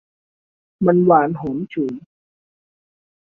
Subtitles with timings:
[0.85, 1.93] มันหวานหอมฉุย